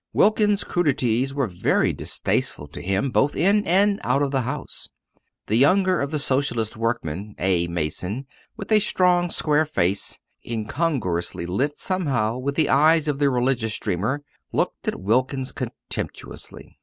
[0.13, 4.89] Wilkins's crudities were very distasteful to him both in and out of the House.
[5.45, 8.25] The younger of the Socialist workmen, a mason,
[8.57, 14.23] with a strong square face, incongruously lit somehow with the eyes of the religious dreamer,
[14.51, 16.79] looked at Wilkins contemptuously.